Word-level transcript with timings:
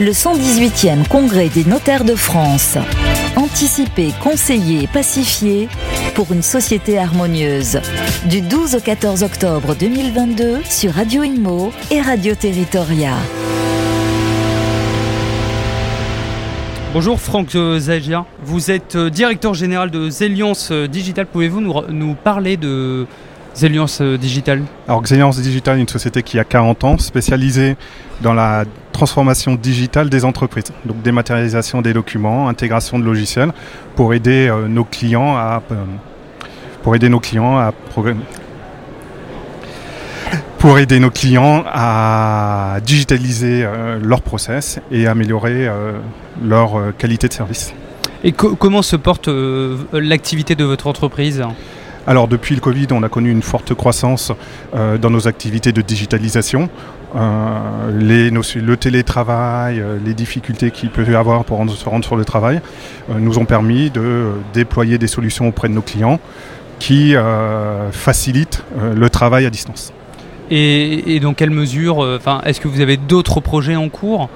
le 0.00 0.12
118e 0.12 1.08
Congrès 1.08 1.48
des 1.48 1.64
notaires 1.64 2.04
de 2.04 2.14
France. 2.14 2.78
Anticiper, 3.36 4.12
conseiller, 4.22 4.86
pacifier 4.86 5.68
pour 6.14 6.32
une 6.32 6.42
société 6.42 6.98
harmonieuse. 6.98 7.80
Du 8.26 8.40
12 8.40 8.76
au 8.76 8.80
14 8.80 9.24
octobre 9.24 9.74
2022 9.74 10.60
sur 10.64 10.92
Radio 10.92 11.24
Imo 11.24 11.72
et 11.90 12.00
Radio 12.00 12.36
Territoria. 12.36 13.14
Bonjour 16.92 17.20
Franck 17.20 17.50
Zagia, 17.78 18.24
vous 18.42 18.70
êtes 18.70 18.96
euh, 18.96 19.10
directeur 19.10 19.52
général 19.52 19.90
de 19.90 20.08
Zeliance 20.08 20.72
Digital. 20.72 21.26
Pouvez-vous 21.26 21.60
nous 21.60 22.14
parler 22.14 22.56
de 22.56 23.06
Zeliance 23.54 24.00
Digital 24.02 24.62
Alors 24.86 25.04
Zeliance 25.06 25.40
Digital 25.40 25.78
est 25.78 25.80
une 25.80 25.88
société 25.88 26.22
qui 26.22 26.38
a 26.38 26.44
40 26.44 26.84
ans, 26.84 26.98
spécialisée 26.98 27.76
dans 28.20 28.34
la 28.34 28.64
transformation 28.98 29.54
digitale 29.54 30.10
des 30.10 30.24
entreprises. 30.24 30.72
Donc 30.84 31.02
dématérialisation 31.02 31.82
des 31.82 31.92
documents, 31.92 32.48
intégration 32.48 32.98
de 32.98 33.04
logiciels 33.04 33.52
pour 33.94 34.12
aider 34.12 34.48
euh, 34.48 34.66
nos 34.66 34.84
clients 34.84 35.36
à 35.36 35.62
euh, 35.70 35.84
pour 36.82 36.96
aider 36.96 37.08
nos 37.08 37.20
clients 37.20 37.56
à 37.58 37.72
pour 40.58 40.78
aider 40.78 40.98
nos 40.98 41.10
clients 41.10 41.64
à 41.66 42.78
digitaliser 42.84 43.62
euh, 43.64 44.00
leurs 44.02 44.22
process 44.22 44.80
et 44.90 45.06
améliorer 45.06 45.68
leur 46.42 46.96
qualité 46.98 47.28
de 47.28 47.32
service. 47.32 47.72
Et 48.24 48.32
comment 48.32 48.82
se 48.82 48.96
porte 48.96 49.28
l'activité 49.92 50.56
de 50.56 50.64
votre 50.64 50.88
entreprise? 50.88 51.44
Alors 52.08 52.26
depuis 52.26 52.54
le 52.56 52.60
Covid, 52.60 52.88
on 52.90 53.04
a 53.04 53.08
connu 53.08 53.30
une 53.30 53.42
forte 53.42 53.74
croissance 53.74 54.32
dans 54.74 55.10
nos 55.10 55.28
activités 55.28 55.72
de 55.72 55.82
digitalisation. 55.82 56.68
Euh, 57.16 57.90
le 57.90 58.76
télétravail, 58.76 59.80
euh, 59.80 59.98
les 60.04 60.12
difficultés 60.12 60.70
qu'il 60.70 60.90
peut 60.90 61.10
y 61.10 61.14
avoir 61.14 61.44
pour 61.44 61.58
se 61.70 61.88
rendre 61.88 62.04
sur 62.04 62.16
le 62.16 62.24
travail, 62.24 62.60
euh, 63.10 63.14
nous 63.18 63.38
ont 63.38 63.46
permis 63.46 63.90
de 63.90 64.32
déployer 64.52 64.98
des 64.98 65.06
solutions 65.06 65.48
auprès 65.48 65.68
de 65.68 65.74
nos 65.74 65.82
clients 65.82 66.20
qui 66.78 67.16
facilitent 67.90 68.62
le 68.94 69.10
travail 69.10 69.46
à 69.46 69.50
distance. 69.50 69.92
Et, 70.48 71.18
dans 71.18 71.34
quelle 71.34 71.50
mesure, 71.50 72.20
est-ce 72.44 72.60
que 72.60 72.68
vous 72.68 72.80
avez 72.80 72.96
d'autres 72.96 73.40
projets 73.40 73.74
en 73.74 73.88
cours? 73.88 74.30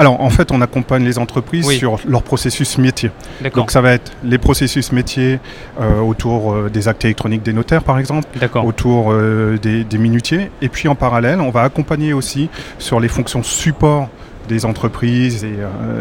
Alors 0.00 0.18
en 0.22 0.30
fait, 0.30 0.50
on 0.50 0.62
accompagne 0.62 1.04
les 1.04 1.18
entreprises 1.18 1.68
sur 1.72 1.98
leur 2.08 2.22
processus 2.22 2.78
métier. 2.78 3.10
Donc 3.54 3.70
ça 3.70 3.82
va 3.82 3.92
être 3.92 4.12
les 4.24 4.38
processus 4.38 4.92
métiers 4.92 5.38
euh, 5.78 6.00
autour 6.00 6.54
euh, 6.54 6.70
des 6.70 6.88
actes 6.88 7.04
électroniques 7.04 7.42
des 7.42 7.52
notaires 7.52 7.82
par 7.82 7.98
exemple, 7.98 8.26
autour 8.64 9.12
euh, 9.12 9.58
des, 9.58 9.98
minutiers. 9.98 10.50
Et 10.62 10.70
puis 10.70 10.88
en 10.88 10.94
parallèle, 10.94 11.42
on 11.42 11.50
va 11.50 11.60
accompagner 11.64 12.14
aussi 12.14 12.48
sur 12.78 12.98
les 12.98 13.08
fonctions 13.08 13.42
support 13.42 14.08
des 14.48 14.64
entreprises 14.64 15.44
et 15.44 15.58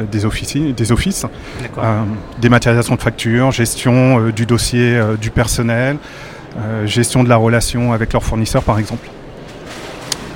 des, 0.10 0.26
officines, 0.26 0.72
des 0.72 0.92
offices, 0.94 1.26
dématérialisation 2.40 2.96
de 2.96 3.02
factures, 3.02 3.52
gestion 3.52 4.30
du 4.30 4.46
dossier 4.46 4.98
du 5.20 5.30
personnel, 5.30 5.98
gestion 6.86 7.26
de 7.26 7.30
la 7.30 7.36
relation 7.36 7.92
avec 7.92 8.14
leurs 8.14 8.24
fournisseurs 8.24 8.64
par 8.64 8.80
exemple. 8.80 9.10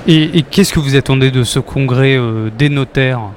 Et, 0.06 0.38
et 0.38 0.42
qu'est-ce 0.42 0.74
que 0.74 0.80
vous 0.80 0.96
attendez 0.96 1.30
de 1.30 1.44
ce 1.44 1.58
congrès 1.58 2.18
des 2.56 2.68
notaires? 2.68 3.30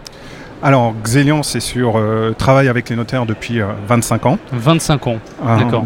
Alors, 0.64 0.96
Xelian, 1.04 1.44
c'est 1.44 1.60
sur 1.60 1.98
euh, 1.98 2.34
travail 2.36 2.68
avec 2.68 2.90
les 2.90 2.96
notaires 2.96 3.28
depuis 3.28 3.60
25 3.88 4.26
euh, 4.26 4.30
ans. 4.30 4.40
25 4.52 5.08
ans, 5.08 5.18
euh, 5.46 5.58
d'accord. 5.58 5.86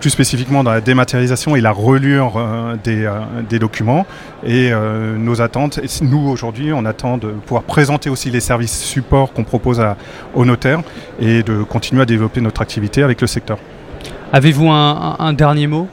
plus 0.00 0.10
spécifiquement 0.10 0.64
dans 0.64 0.72
la 0.72 0.80
dématérialisation 0.80 1.54
et 1.54 1.60
la 1.60 1.70
relure 1.70 2.32
des, 2.82 3.58
documents. 3.58 4.04
Et 4.44 4.72
nos 5.16 5.40
attentes, 5.40 5.80
nous 6.02 6.28
aujourd'hui, 6.28 6.72
on 6.72 6.84
attend 6.84 7.18
de 7.18 7.28
pouvoir 7.28 7.62
présenter 7.62 8.10
aussi 8.10 8.30
les 8.30 8.40
services 8.40 8.82
support 8.82 9.32
qu'on 9.32 9.44
propose 9.44 9.80
aux 10.34 10.44
notaires 10.44 10.80
et 11.20 11.42
de 11.42 11.62
continuer 11.62 12.02
à 12.02 12.06
développer 12.06 12.40
notre 12.40 12.62
activité 12.62 13.02
avec 13.02 13.20
le 13.20 13.26
secteur. 13.26 13.58
Avez-vous 14.32 14.68
un 14.70 15.32
dernier 15.32 15.66
mot? 15.68 15.88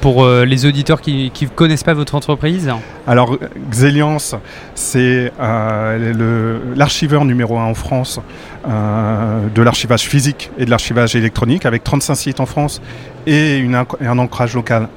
Pour 0.00 0.24
euh, 0.24 0.44
les 0.44 0.66
auditeurs 0.66 1.00
qui 1.00 1.32
ne 1.40 1.48
connaissent 1.48 1.84
pas 1.84 1.94
votre 1.94 2.14
entreprise 2.14 2.70
Alors, 3.06 3.38
Xeliance, 3.70 4.34
c'est 4.74 5.32
euh, 5.40 6.58
l'archiveur 6.76 7.24
numéro 7.24 7.58
un 7.58 7.64
en 7.64 7.74
France 7.74 8.20
euh, 8.68 9.48
de 9.54 9.62
l'archivage 9.62 10.02
physique 10.02 10.50
et 10.58 10.64
de 10.64 10.70
l'archivage 10.70 11.16
électronique, 11.16 11.66
avec 11.66 11.84
35 11.84 12.14
sites 12.14 12.40
en 12.40 12.46
France 12.46 12.80
et, 13.26 13.64
un 14.00 14.18
ancrage 14.18 14.54
local 14.54 14.88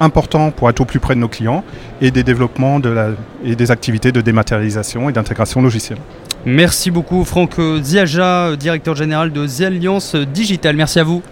important 0.00 0.50
pour 0.50 0.70
être 0.70 0.80
au 0.80 0.84
plus 0.84 1.00
près 1.00 1.14
de 1.14 1.20
nos 1.20 1.28
clients 1.28 1.64
et 2.00 2.10
des 2.10 2.22
développements 2.22 2.78
de 2.78 2.88
la, 2.88 3.08
et 3.44 3.56
des 3.56 3.70
activités 3.70 4.12
de 4.12 4.20
dématérialisation 4.20 5.08
et 5.08 5.12
d'intégration 5.12 5.60
logicielle. 5.60 5.98
Merci 6.46 6.92
beaucoup 6.92 7.24
Franck 7.24 7.56
Ziaja, 7.82 8.54
directeur 8.56 8.94
général 8.94 9.32
de 9.32 9.46
Zalliance 9.46 10.14
Digital. 10.14 10.76
Merci 10.76 11.00
à 11.00 11.04
vous 11.04 11.22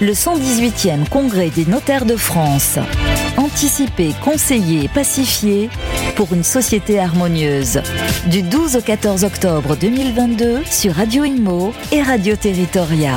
le 0.00 0.12
118e 0.12 1.08
Congrès 1.08 1.50
des 1.50 1.64
notaires 1.64 2.04
de 2.04 2.16
France. 2.16 2.78
Anticiper, 3.36 4.12
conseiller, 4.22 4.88
pacifier 4.88 5.70
pour 6.16 6.32
une 6.32 6.44
société 6.44 6.98
harmonieuse. 6.98 7.80
Du 8.26 8.42
12 8.42 8.76
au 8.76 8.80
14 8.80 9.24
octobre 9.24 9.76
2022 9.76 10.62
sur 10.70 10.94
Radio 10.94 11.24
Imo 11.24 11.72
et 11.92 12.02
Radio 12.02 12.36
Territoria. 12.36 13.16